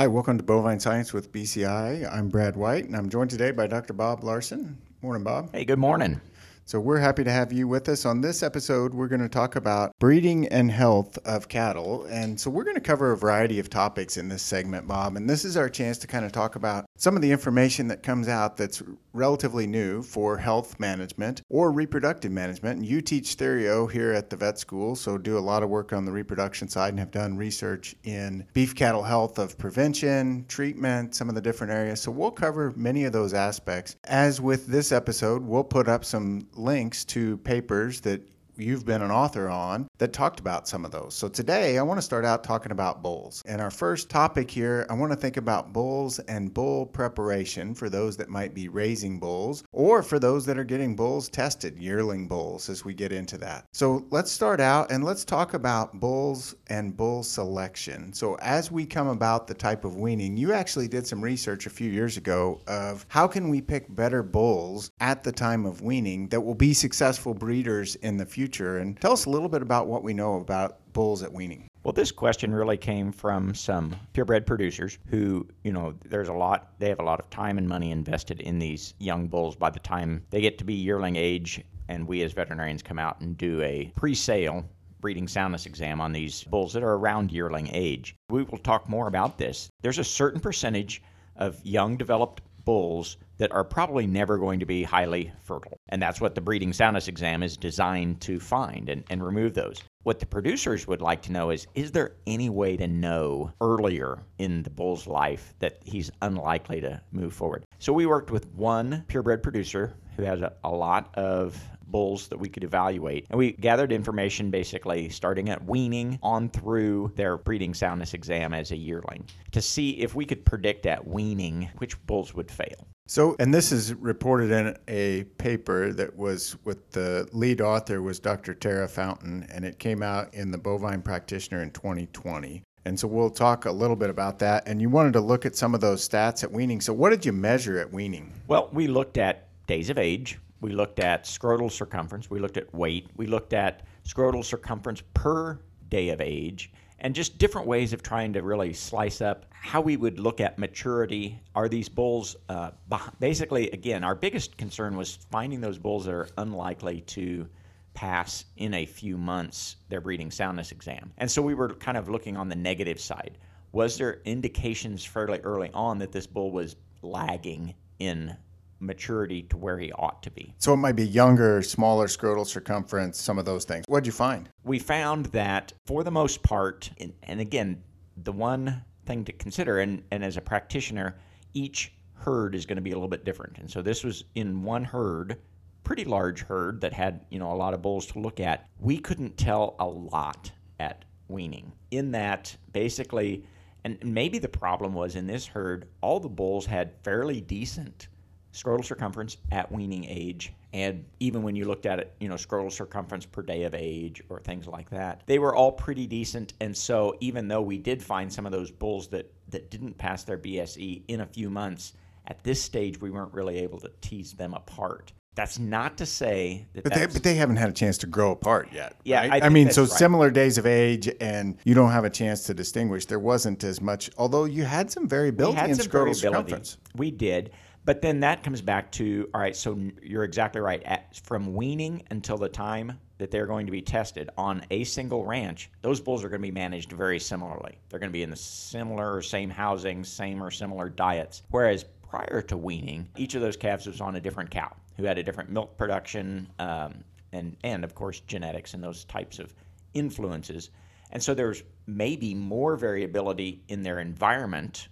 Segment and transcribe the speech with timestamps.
[0.00, 2.10] Hi, welcome to Bovine Science with BCI.
[2.10, 3.92] I'm Brad White, and I'm joined today by Dr.
[3.92, 4.78] Bob Larson.
[5.02, 5.52] Morning, Bob.
[5.52, 6.22] Hey, good morning.
[6.64, 8.04] So, we're happy to have you with us.
[8.04, 12.04] On this episode, we're going to talk about breeding and health of cattle.
[12.04, 15.16] And so, we're going to cover a variety of topics in this segment, Bob.
[15.16, 18.02] And this is our chance to kind of talk about some of the information that
[18.02, 22.78] comes out that's relatively new for health management or reproductive management.
[22.78, 25.92] And you teach Therio here at the vet school, so do a lot of work
[25.92, 31.14] on the reproduction side and have done research in beef cattle health of prevention, treatment,
[31.14, 32.00] some of the different areas.
[32.00, 33.96] So we'll cover many of those aspects.
[34.04, 38.20] As with this episode, we'll put up some links to papers that
[38.56, 41.14] you've been an author on that talked about some of those.
[41.14, 43.42] So today I want to start out talking about bulls.
[43.44, 47.90] And our first topic here, I want to think about bulls and bull preparation for
[47.90, 52.26] those that might be raising bulls or for those that are getting bulls tested, yearling
[52.26, 53.66] bulls, as we get into that.
[53.72, 58.14] So let's start out and let's talk about bulls and bull selection.
[58.14, 61.70] So as we come about the type of weaning, you actually did some research a
[61.70, 66.26] few years ago of how can we pick better bulls at the time of weaning
[66.28, 68.78] that will be successful breeders in the future.
[68.78, 71.68] And tell us a little bit about what we know about bulls at weaning.
[71.82, 76.72] Well, this question really came from some purebred producers who, you know, there's a lot,
[76.78, 79.80] they have a lot of time and money invested in these young bulls by the
[79.80, 81.62] time they get to be yearling age.
[81.88, 84.64] And we as veterinarians come out and do a pre sale
[85.00, 88.14] breeding soundness exam on these bulls that are around yearling age.
[88.28, 89.70] We will talk more about this.
[89.80, 91.02] There's a certain percentage
[91.36, 95.76] of young developed bulls that are probably never going to be highly fertile.
[95.88, 99.82] And that's what the breeding soundness exam is designed to find and, and remove those.
[100.04, 104.22] What the producers would like to know is is there any way to know earlier
[104.38, 107.64] in the bull's life that he's unlikely to move forward?
[107.80, 112.38] So we worked with one purebred producer who has a, a lot of bulls that
[112.38, 113.26] we could evaluate.
[113.30, 118.70] And we gathered information basically starting at weaning on through their breeding soundness exam as
[118.70, 122.86] a yearling to see if we could predict at weaning which bulls would fail.
[123.08, 128.20] So, and this is reported in a paper that was with the lead author was
[128.20, 128.54] Dr.
[128.54, 132.62] Tara Fountain, and it came out in the Bovine Practitioner in 2020.
[132.84, 134.62] And so we'll talk a little bit about that.
[134.66, 136.80] And you wanted to look at some of those stats at weaning.
[136.80, 138.32] So, what did you measure at weaning?
[138.46, 142.74] Well, we looked at days of age, we looked at scrotal circumference, we looked at
[142.74, 148.02] weight, we looked at scrotal circumference per day of age, and just different ways of
[148.02, 151.40] trying to really slice up how we would look at maturity.
[151.54, 152.72] Are these bulls uh,
[153.20, 157.48] basically, again, our biggest concern was finding those bulls that are unlikely to
[157.94, 161.12] pass in a few months their breeding soundness exam.
[161.18, 163.38] And so we were kind of looking on the negative side.
[163.70, 168.36] Was there indications fairly early on that this bull was lagging in
[168.80, 170.54] maturity to where he ought to be.
[170.58, 173.84] So it might be younger, smaller scrotal circumference, some of those things.
[173.88, 174.48] What'd you find?
[174.64, 177.82] We found that for the most part, and again,
[178.16, 181.16] the one thing to consider, and, and as a practitioner,
[181.54, 183.58] each herd is going to be a little bit different.
[183.58, 185.36] And so this was in one herd,
[185.84, 188.66] pretty large herd that had, you know, a lot of bulls to look at.
[188.78, 191.72] We couldn't tell a lot at weaning.
[191.90, 193.44] In that basically
[193.84, 198.08] and maybe the problem was in this herd, all the bulls had fairly decent
[198.52, 202.70] scrotal circumference at weaning age and even when you looked at it you know scrotal
[202.70, 206.76] circumference per day of age or things like that they were all pretty decent and
[206.76, 210.38] so even though we did find some of those bulls that that didn't pass their
[210.38, 211.92] bse in a few months
[212.26, 216.66] at this stage we weren't really able to tease them apart that's not to say
[216.72, 218.96] that but they, but they haven't had a chance to grow apart yet.
[219.04, 219.42] Yeah, right?
[219.42, 219.90] I, I, mean, so right.
[219.90, 223.06] similar days of age, and you don't have a chance to distinguish.
[223.06, 226.14] There wasn't as much, although you had some variability in scrotal variability.
[226.20, 226.78] circumference.
[226.96, 227.52] We did,
[227.84, 230.82] but then that comes back to all right, so you're exactly right.
[230.84, 235.24] At, from weaning until the time that they're going to be tested on a single
[235.24, 237.78] ranch, those bulls are going to be managed very similarly.
[237.88, 241.42] They're going to be in the similar or same housing, same or similar diets.
[241.50, 245.18] Whereas prior to weaning, each of those calves was on a different cow who had
[245.18, 249.54] a different milk production um, and, and, of course, genetics and those types of
[249.94, 250.70] influences.
[251.12, 254.88] And so there's maybe more variability in their environment,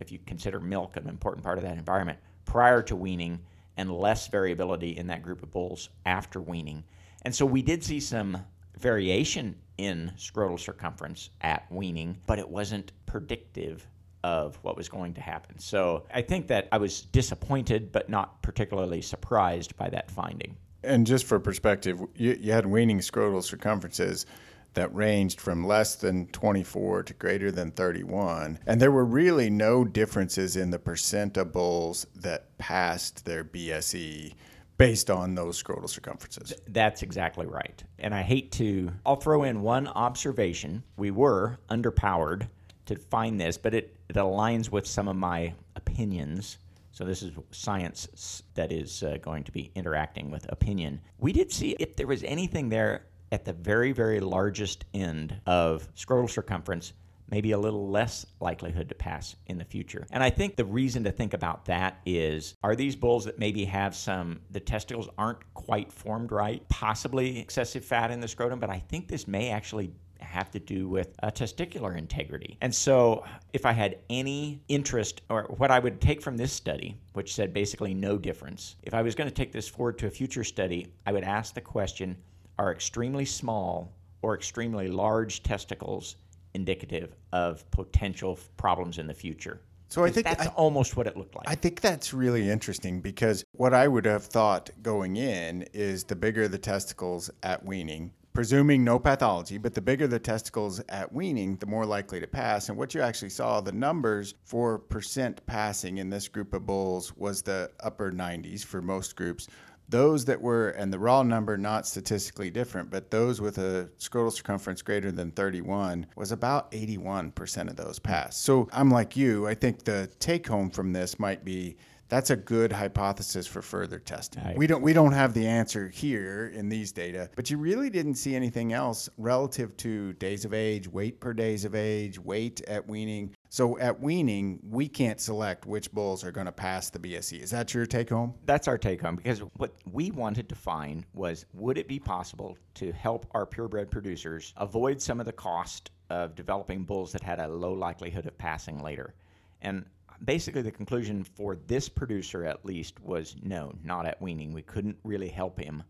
[0.00, 3.40] if you consider milk an important part of that environment, prior to weaning
[3.76, 6.84] and less variability in that group of bulls after weaning.
[7.22, 8.38] And so we did see some
[8.78, 13.86] variation in scrotal circumference at weaning, but it wasn't predictive
[14.24, 15.58] of what was going to happen.
[15.58, 20.56] So I think that I was disappointed, but not particularly surprised by that finding.
[20.84, 24.26] And just for perspective, you, you had weaning scrotal circumferences
[24.74, 28.58] that ranged from less than 24 to greater than 31.
[28.66, 34.34] And there were really no differences in the percent of bulls that passed their BSE
[34.78, 36.52] based on those scrotal circumferences.
[36.68, 37.82] That's exactly right.
[37.98, 40.82] And I hate to, I'll throw in one observation.
[40.96, 42.48] We were underpowered
[42.86, 46.58] to find this, but it, it aligns with some of my opinions.
[46.90, 51.00] So this is science that is uh, going to be interacting with opinion.
[51.18, 55.92] We did see if there was anything there at the very, very largest end of
[55.94, 56.92] scrotal circumference
[57.32, 60.06] maybe a little less likelihood to pass in the future.
[60.12, 63.64] And I think the reason to think about that is are these bulls that maybe
[63.64, 68.68] have some, the testicles aren't quite formed right, possibly excessive fat in the scrotum, but
[68.68, 72.58] I think this may actually have to do with uh, testicular integrity.
[72.60, 76.96] And so, if I had any interest, or what I would take from this study,
[77.14, 80.10] which said basically no difference, if I was going to take this forward to a
[80.10, 82.16] future study, I would ask the question
[82.58, 86.16] are extremely small or extremely large testicles
[86.54, 89.60] indicative of potential problems in the future.
[89.88, 91.44] So I think that's I, almost what it looked like.
[91.46, 96.16] I think that's really interesting because what I would have thought going in is the
[96.16, 101.56] bigger the testicles at weaning, presuming no pathology, but the bigger the testicles at weaning,
[101.56, 102.70] the more likely to pass.
[102.70, 107.14] And what you actually saw, the numbers for percent passing in this group of bulls
[107.14, 109.48] was the upper 90s for most groups.
[109.88, 114.32] Those that were, and the raw number not statistically different, but those with a scrotal
[114.32, 118.42] circumference greater than 31 was about 81% of those passed.
[118.42, 121.76] So I'm like you, I think the take home from this might be
[122.12, 124.44] that's a good hypothesis for further testing.
[124.44, 124.54] Right.
[124.54, 128.16] We don't we don't have the answer here in these data, but you really didn't
[128.16, 132.86] see anything else relative to days of age, weight per days of age, weight at
[132.86, 133.34] weaning.
[133.48, 137.40] So at weaning, we can't select which bulls are going to pass the BSE.
[137.40, 138.34] Is that your take home?
[138.44, 142.58] That's our take home because what we wanted to find was would it be possible
[142.74, 147.40] to help our purebred producers avoid some of the cost of developing bulls that had
[147.40, 149.14] a low likelihood of passing later?
[149.62, 149.86] And
[150.24, 154.52] basically the conclusion for this producer at least was no, not at weaning.
[154.52, 155.82] We couldn't really help him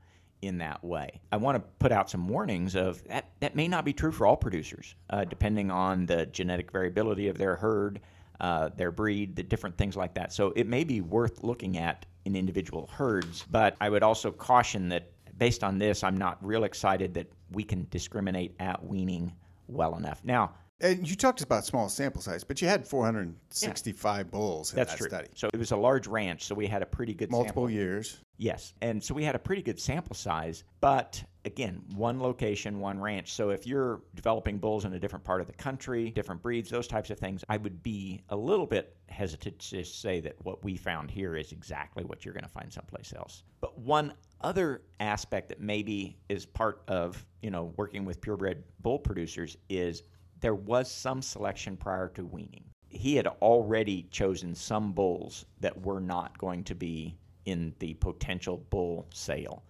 [0.43, 1.21] in that way.
[1.31, 4.27] I want to put out some warnings of that that may not be true for
[4.27, 8.01] all producers, uh, depending on the genetic variability of their herd,
[8.41, 10.33] uh, their breed, the different things like that.
[10.33, 14.89] So it may be worth looking at in individual herds, but I would also caution
[14.89, 19.33] that based on this, I'm not real excited that we can discriminate at weaning
[19.69, 20.21] well enough.
[20.25, 24.31] Now, and you talked about small sample size, but you had 465 yeah.
[24.31, 25.09] bulls in That's that true.
[25.09, 25.29] study.
[25.35, 27.45] So it was a large ranch, so we had a pretty good sample size.
[27.45, 27.75] multiple sample.
[27.75, 28.21] years.
[28.37, 30.65] Yes, and so we had a pretty good sample size.
[30.81, 33.33] But again, one location, one ranch.
[33.33, 36.89] So if you're developing bulls in a different part of the country, different breeds, those
[36.89, 40.77] types of things, I would be a little bit hesitant to say that what we
[40.77, 43.45] found here is exactly what you're going to find someplace else.
[43.61, 48.99] But one other aspect that maybe is part of you know working with purebred bull
[48.99, 50.03] producers is
[50.43, 52.65] there was some selection prior to weaning.
[52.89, 57.17] He had already chosen some bulls that were not going to be
[57.47, 59.63] in the potential bull sale.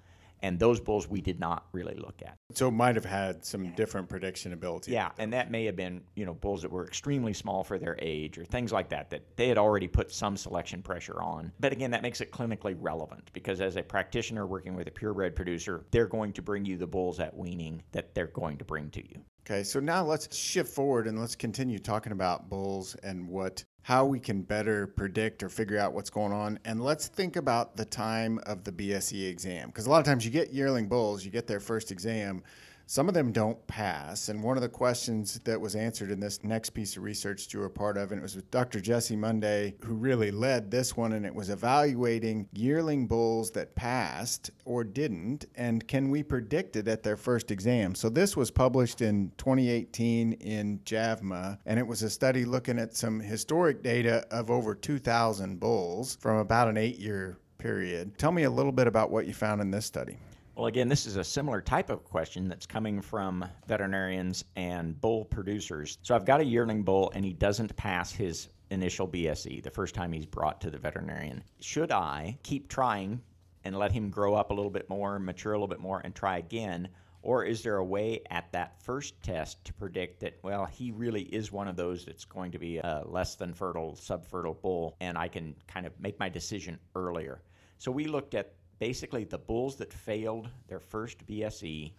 [0.43, 2.37] And those bulls we did not really look at.
[2.53, 4.93] So it might have had some different prediction ability.
[4.93, 7.97] Yeah, and that may have been, you know, bulls that were extremely small for their
[8.01, 11.53] age or things like that, that they had already put some selection pressure on.
[11.61, 15.37] But again, that makes it clinically relevant because as a practitioner working with a purebred
[15.37, 18.91] producer, they're going to bring you the bulls at weaning that they're going to bring
[18.91, 19.23] to you.
[19.45, 24.05] Okay, so now let's shift forward and let's continue talking about bulls and what how
[24.05, 26.59] we can better predict or figure out what's going on.
[26.65, 30.25] And let's think about the time of the BSE exam because a lot of times
[30.25, 32.43] you get yearling bulls, you get their first exam,
[32.93, 34.29] some of them don't pass.
[34.29, 37.61] And one of the questions that was answered in this next piece of research you
[37.61, 38.83] were part of, and it was with Dr.
[38.83, 44.51] Jesse Monday, who really led this one, and it was evaluating yearling bulls that passed
[44.67, 47.95] or didn't, and can we predict it at their first exam?
[47.95, 52.95] So this was published in 2018 in JAVMA, and it was a study looking at
[52.95, 58.19] some historic data of over 2,000 bulls from about an eight year period.
[58.19, 60.19] Tell me a little bit about what you found in this study.
[60.55, 65.25] Well, again, this is a similar type of question that's coming from veterinarians and bull
[65.25, 65.97] producers.
[66.03, 69.95] So I've got a yearling bull and he doesn't pass his initial BSE the first
[69.95, 71.43] time he's brought to the veterinarian.
[71.61, 73.23] Should I keep trying
[73.65, 76.15] and let him grow up a little bit more, mature a little bit more, and
[76.15, 76.89] try again?
[77.23, 81.23] Or is there a way at that first test to predict that, well, he really
[81.23, 85.17] is one of those that's going to be a less than fertile, subfertile bull, and
[85.17, 87.41] I can kind of make my decision earlier?
[87.79, 88.53] So we looked at
[88.83, 91.93] basically the bulls that failed their first BSE,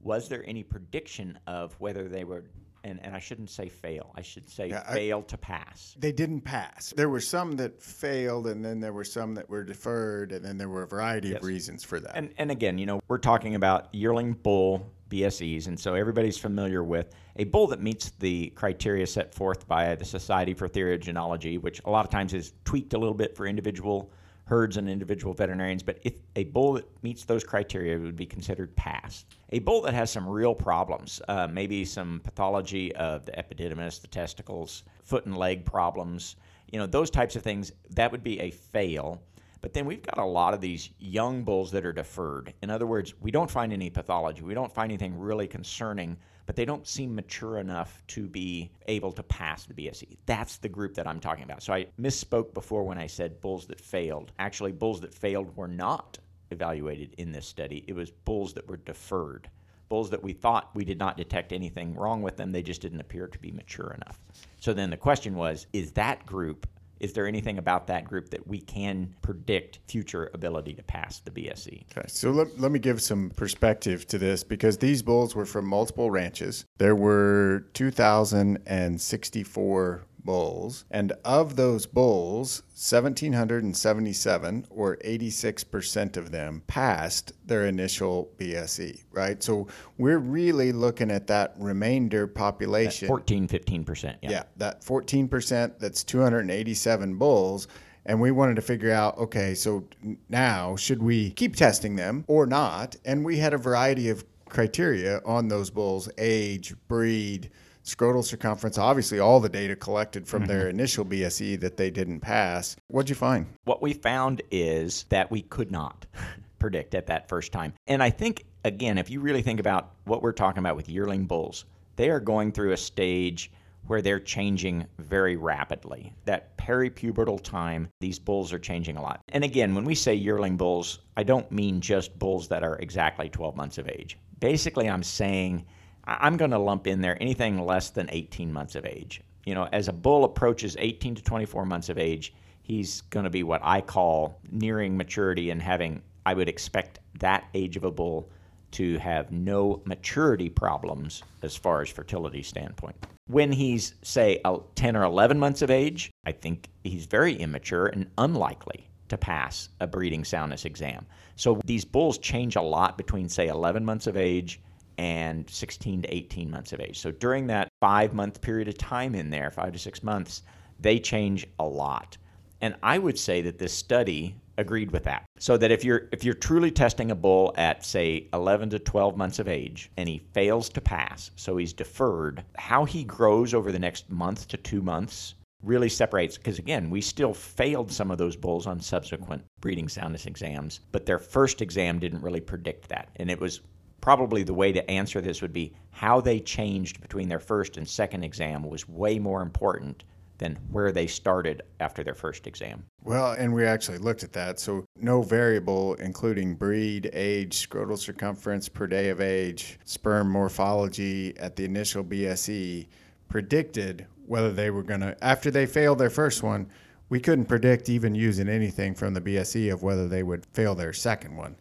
[0.00, 2.44] was there any prediction of whether they were
[2.84, 4.12] and, and I shouldn't say fail.
[4.14, 5.96] I should say yeah, fail I, to pass.
[5.98, 6.94] They didn't pass.
[6.96, 10.56] There were some that failed, and then there were some that were deferred, and then
[10.58, 11.38] there were a variety yes.
[11.38, 12.16] of reasons for that.
[12.16, 16.84] And, and again, you know, we're talking about yearling bull BSEs, and so everybody's familiar
[16.84, 21.00] with a bull that meets the criteria set forth by the Society for Theory of
[21.00, 24.12] Theriogenology, which a lot of times is tweaked a little bit for individual
[24.48, 28.74] herds and individual veterinarians, but if a bull that meets those criteria would be considered
[28.76, 29.26] passed.
[29.50, 34.08] A bull that has some real problems, uh, maybe some pathology of the epididymis, the
[34.08, 36.36] testicles, foot and leg problems,
[36.72, 39.20] you know, those types of things, that would be a fail.
[39.60, 42.54] But then we've got a lot of these young bulls that are deferred.
[42.62, 44.42] In other words, we don't find any pathology.
[44.42, 46.16] We don't find anything really concerning,
[46.48, 50.16] but they don't seem mature enough to be able to pass the BSE.
[50.24, 51.62] That's the group that I'm talking about.
[51.62, 54.32] So I misspoke before when I said bulls that failed.
[54.38, 56.16] Actually, bulls that failed were not
[56.50, 57.84] evaluated in this study.
[57.86, 59.50] It was bulls that were deferred.
[59.90, 63.02] Bulls that we thought we did not detect anything wrong with them, they just didn't
[63.02, 64.18] appear to be mature enough.
[64.58, 66.66] So then the question was is that group
[67.00, 71.30] is there anything about that group that we can predict future ability to pass the
[71.30, 71.84] BSE?
[71.96, 75.66] Okay, so let, let me give some perspective to this because these bulls were from
[75.66, 76.64] multiple ranches.
[76.78, 87.64] There were 2,064 bulls, and of those bulls, 1,777 or 86% of them passed their
[87.64, 89.42] initial BSE, right?
[89.42, 93.06] So we're really looking at that remainder population.
[93.06, 94.16] That 14, 15%.
[94.20, 94.30] Yeah.
[94.30, 97.66] yeah, that 14%, that's 287 bulls.
[98.04, 99.88] And we wanted to figure out okay, so
[100.28, 102.96] now should we keep testing them or not?
[103.06, 107.48] And we had a variety of criteria on those bulls age, breed,
[107.88, 110.52] scrotal circumference, obviously all the data collected from mm-hmm.
[110.52, 112.76] their initial BSE that they didn't pass.
[112.88, 113.46] What'd you find?
[113.64, 116.06] What we found is that we could not
[116.58, 117.72] predict at that first time.
[117.86, 121.26] And I think, again, if you really think about what we're talking about with yearling
[121.26, 121.64] bulls,
[121.96, 123.50] they are going through a stage
[123.86, 126.12] where they're changing very rapidly.
[126.26, 129.20] That peripubertal time, these bulls are changing a lot.
[129.30, 133.30] And again, when we say yearling bulls, I don't mean just bulls that are exactly
[133.30, 134.18] 12 months of age.
[134.40, 135.64] Basically, I'm saying
[136.08, 139.20] I'm going to lump in there anything less than 18 months of age.
[139.44, 143.30] You know, as a bull approaches 18 to 24 months of age, he's going to
[143.30, 147.90] be what I call nearing maturity and having, I would expect that age of a
[147.90, 148.30] bull
[148.72, 152.96] to have no maturity problems as far as fertility standpoint.
[153.26, 154.40] When he's, say,
[154.74, 159.70] 10 or 11 months of age, I think he's very immature and unlikely to pass
[159.80, 161.06] a breeding soundness exam.
[161.36, 164.60] So these bulls change a lot between, say, 11 months of age
[164.98, 166.98] and 16 to 18 months of age.
[166.98, 170.42] So during that five month period of time in there, five to six months,
[170.80, 172.18] they change a lot.
[172.60, 175.24] And I would say that this study agreed with that.
[175.38, 179.16] So that if you're if you're truly testing a bull at say 11 to 12
[179.16, 183.70] months of age and he fails to pass, so he's deferred, how he grows over
[183.70, 188.18] the next month to 2 months really separates because again, we still failed some of
[188.18, 193.08] those bulls on subsequent breeding soundness exams, but their first exam didn't really predict that.
[193.16, 193.60] And it was
[194.00, 197.88] probably the way to answer this would be how they changed between their first and
[197.88, 200.04] second exam was way more important
[200.38, 202.84] than where they started after their first exam.
[203.02, 204.60] Well, and we actually looked at that.
[204.60, 211.56] So, no variable, including breed, age, scrotal circumference per day of age, sperm morphology at
[211.56, 212.86] the initial BSE,
[213.28, 216.68] predicted whether they were going to, after they failed their first one,
[217.08, 220.92] we couldn't predict even using anything from the BSE of whether they would fail their
[220.92, 221.56] second one.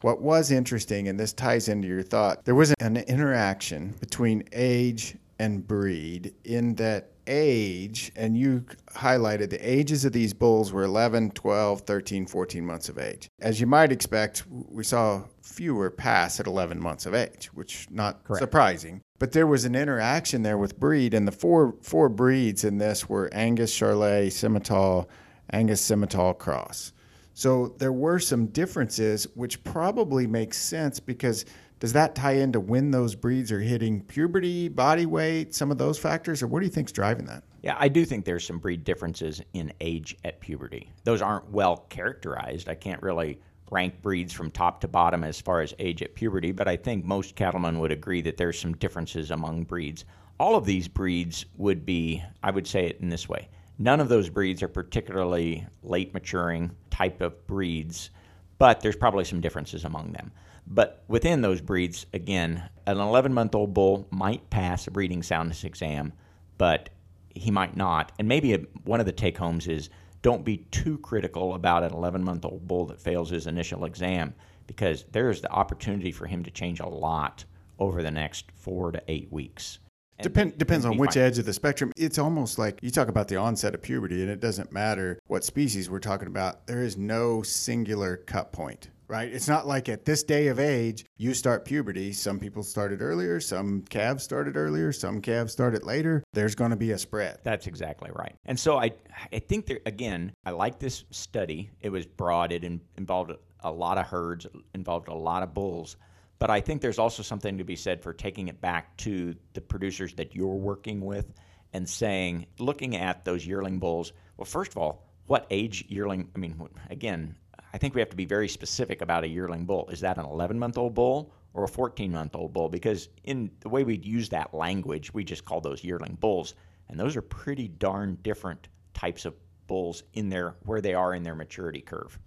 [0.00, 5.16] What was interesting, and this ties into your thought, there was an interaction between age
[5.38, 8.64] and breed in that age, and you
[8.94, 13.28] highlighted the ages of these bulls were 11, 12, 13, 14 months of age.
[13.40, 18.24] As you might expect, we saw fewer pass at 11 months of age, which not
[18.24, 18.40] Correct.
[18.40, 19.02] surprising.
[19.18, 23.08] But there was an interaction there with breed, and the four four breeds in this
[23.08, 25.06] were Angus, Charolais, Simmental,
[25.50, 26.92] Angus Simmental Cross.
[27.38, 31.44] So there were some differences, which probably makes sense because
[31.78, 36.00] does that tie into when those breeds are hitting puberty, body weight, some of those
[36.00, 37.44] factors, or what do you think's driving that?
[37.62, 40.90] Yeah, I do think there's some breed differences in age at puberty.
[41.04, 42.68] Those aren't well characterized.
[42.68, 43.40] I can't really
[43.70, 47.04] rank breeds from top to bottom as far as age at puberty, but I think
[47.04, 50.04] most cattlemen would agree that there's some differences among breeds.
[50.40, 53.48] All of these breeds would be, I would say it in this way
[53.80, 58.10] None of those breeds are particularly late maturing type of breeds,
[58.58, 60.32] but there's probably some differences among them.
[60.66, 65.64] But within those breeds, again, an 11 month old bull might pass a breeding soundness
[65.64, 66.12] exam,
[66.58, 66.90] but
[67.34, 68.12] he might not.
[68.18, 69.90] And maybe a, one of the take homes is
[70.22, 74.34] don't be too critical about an 11 month old bull that fails his initial exam
[74.66, 77.44] because there's the opportunity for him to change a lot
[77.78, 79.78] over the next four to eight weeks.
[80.22, 81.22] Depend, depends on which fine.
[81.22, 81.92] edge of the spectrum.
[81.96, 85.44] It's almost like you talk about the onset of puberty, and it doesn't matter what
[85.44, 86.66] species we're talking about.
[86.66, 88.90] There is no singular cut point.
[89.08, 89.32] right?
[89.32, 92.12] It's not like at this day of age, you start puberty.
[92.12, 96.22] Some people started earlier, some calves started earlier, some calves started later.
[96.32, 97.38] There's going to be a spread.
[97.42, 98.34] That's exactly right.
[98.44, 98.92] And so I,
[99.32, 101.70] I think there, again, I like this study.
[101.80, 105.96] It was broad, it in, involved a lot of herds, involved a lot of bulls.
[106.38, 109.60] But I think there's also something to be said for taking it back to the
[109.60, 111.32] producers that you're working with
[111.72, 116.30] and saying, looking at those yearling bulls, well, first of all, what age yearling?
[116.34, 116.56] I mean,
[116.90, 117.36] again,
[117.72, 119.88] I think we have to be very specific about a yearling bull.
[119.90, 122.68] Is that an 11 month old bull or a 14 month old bull?
[122.68, 126.54] Because in the way we use that language, we just call those yearling bulls.
[126.88, 129.34] And those are pretty darn different types of
[129.66, 132.18] bulls in their where they are in their maturity curve.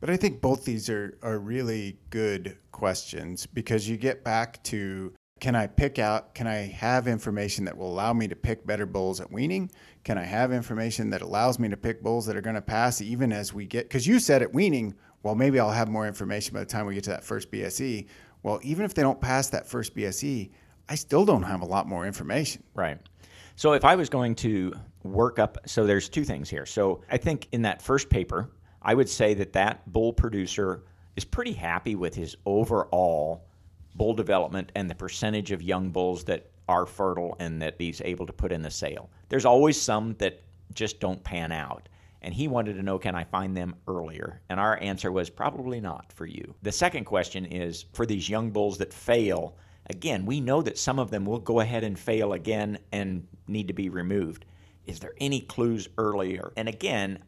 [0.00, 5.12] But I think both these are, are really good questions because you get back to
[5.40, 8.84] can I pick out, can I have information that will allow me to pick better
[8.84, 9.70] bulls at weaning?
[10.04, 13.00] Can I have information that allows me to pick bulls that are going to pass
[13.00, 16.52] even as we get, because you said at weaning, well, maybe I'll have more information
[16.52, 18.06] by the time we get to that first BSE.
[18.42, 20.50] Well, even if they don't pass that first BSE,
[20.88, 22.62] I still don't have a lot more information.
[22.74, 22.98] Right.
[23.56, 26.66] So if I was going to work up, so there's two things here.
[26.66, 28.50] So I think in that first paper,
[28.82, 30.82] I would say that that bull producer
[31.16, 33.44] is pretty happy with his overall
[33.94, 38.26] bull development and the percentage of young bulls that are fertile and that he's able
[38.26, 39.10] to put in the sale.
[39.28, 41.88] There's always some that just don't pan out.
[42.22, 44.40] And he wanted to know, can I find them earlier?
[44.50, 46.54] And our answer was probably not for you.
[46.62, 49.56] The second question is for these young bulls that fail,
[49.88, 53.68] again, we know that some of them will go ahead and fail again and need
[53.68, 54.44] to be removed.
[54.86, 56.52] Is there any clues earlier?
[56.56, 57.20] And again,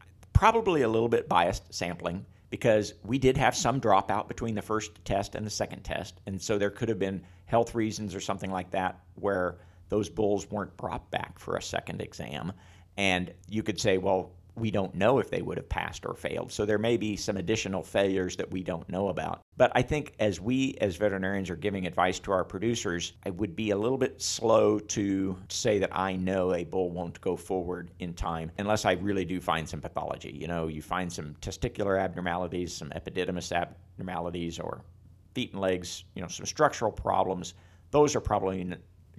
[0.42, 4.90] probably a little bit biased sampling because we did have some dropout between the first
[5.04, 6.20] test and the second test.
[6.26, 9.58] And so there could have been health reasons or something like that where
[9.88, 12.52] those bulls weren't brought back for a second exam.
[12.96, 16.52] And you could say, well, we don't know if they would have passed or failed.
[16.52, 19.42] So there may be some additional failures that we don't know about.
[19.56, 23.56] But I think as we as veterinarians are giving advice to our producers, I would
[23.56, 27.90] be a little bit slow to say that I know a bull won't go forward
[27.99, 30.37] in time unless I really do find some pathology.
[30.38, 34.82] You know, you find some testicular abnormalities, some epididymis abnormalities or
[35.35, 37.54] feet and legs, you know, some structural problems.
[37.90, 38.61] Those are probably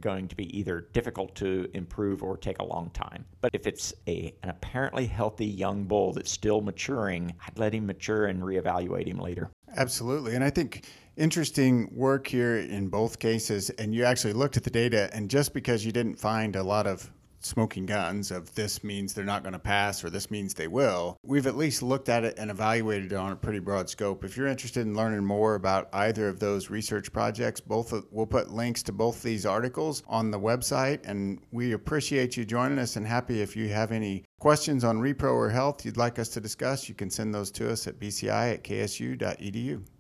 [0.02, 3.26] going to be either difficult to improve or take a long time.
[3.42, 7.86] But if it's a, an apparently healthy young bull that's still maturing, I'd let him
[7.86, 9.50] mature and reevaluate him later.
[9.76, 10.36] Absolutely.
[10.36, 10.86] And I think
[11.18, 13.70] interesting work here in both cases.
[13.72, 16.88] And you actually looked at the data, and just because you didn't find a lot
[16.88, 17.10] of
[17.46, 21.18] smoking guns of this means they're not going to pass or this means they will.
[21.24, 24.24] We've at least looked at it and evaluated it on a pretty broad scope.
[24.24, 28.52] If you're interested in learning more about either of those research projects, both we'll put
[28.52, 33.06] links to both these articles on the website and we appreciate you joining us and
[33.06, 36.90] happy if you have any questions on repro or health you'd like us to discuss,
[36.90, 39.84] you can send those to us at bci at ksu.edu.